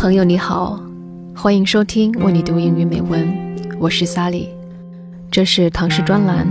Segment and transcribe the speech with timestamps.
[0.00, 0.80] 朋友你好，
[1.36, 3.30] 欢迎收听为你读英语美文，
[3.78, 4.48] 我是萨莉
[5.30, 6.48] 这是唐诗专栏，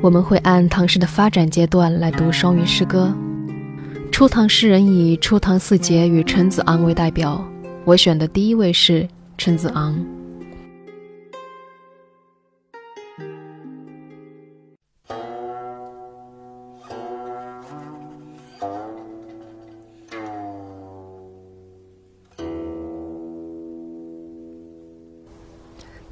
[0.00, 3.12] 我们会按唐诗的发展阶段来读双语诗歌。
[4.12, 7.44] 初唐诗人以初唐四杰与陈子昂为代表，
[7.84, 9.04] 我选的第一位是
[9.36, 9.92] 陈子昂。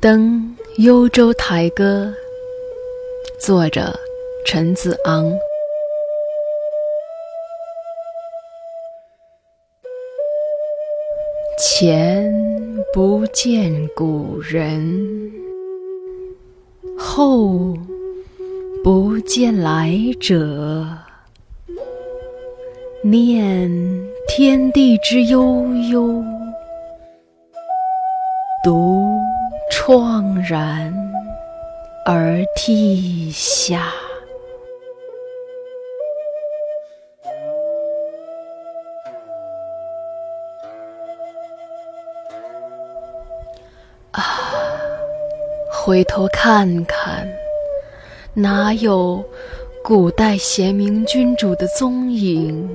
[0.02, 2.12] 登幽州台歌，
[3.38, 3.96] 作者
[4.44, 5.32] 陈子昂。
[11.56, 12.34] 前
[12.92, 15.30] 不见古人，
[16.98, 17.72] 后
[18.82, 20.84] 不见来者。
[23.04, 23.70] 念
[24.26, 26.24] 天地之悠悠，
[28.64, 29.01] 独
[29.72, 30.94] 怆然
[32.04, 33.90] 而涕下。
[44.10, 44.22] 啊，
[45.72, 47.26] 回头看看，
[48.34, 49.24] 哪有
[49.82, 52.68] 古代贤明君主的踪影？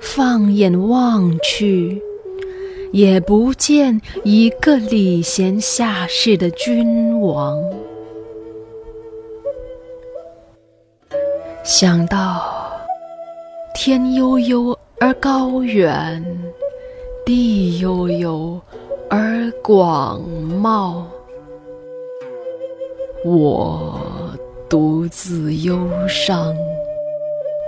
[0.00, 2.02] 放眼望去，
[2.94, 7.60] 也不见一个礼贤下士的君王。
[11.64, 12.40] 想到
[13.74, 16.24] 天悠悠而高远，
[17.26, 18.60] 地悠悠。
[19.10, 20.20] 而广
[20.62, 21.04] 袤，
[23.24, 24.00] 我
[24.68, 26.56] 独自忧伤，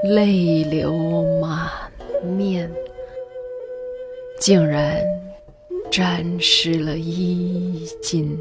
[0.03, 0.93] 泪流
[1.41, 1.69] 满
[2.25, 2.69] 面，
[4.39, 5.06] 竟然
[5.91, 8.38] 沾湿了衣襟。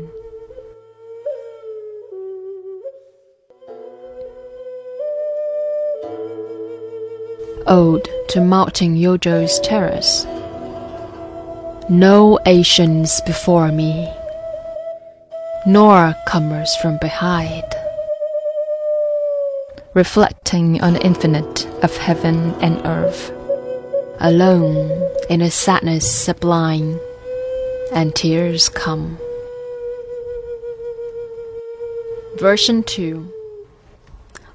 [7.66, 10.26] Ode to Martin Yojo's Terrace.
[11.88, 14.09] No Asians before me,
[15.66, 17.65] nor comers from behind.
[19.94, 23.31] Reflecting on the infinite of heaven and earth,
[24.21, 24.88] alone
[25.30, 27.00] in a sadness sublime,
[27.94, 29.18] and tears come.
[32.38, 33.31] Version 2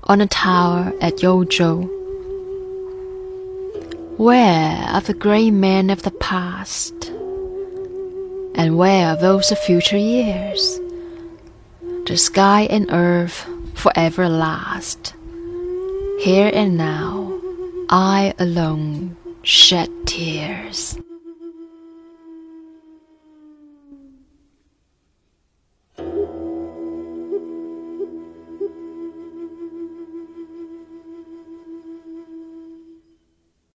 [0.04, 1.88] On a tower at Yozhou.
[4.16, 6.94] Where are the great men of the past?
[8.54, 10.78] And where are those of future years?
[12.06, 15.14] The sky and earth forever last.
[16.20, 17.40] Here and now,
[17.88, 20.98] I alone shed tears.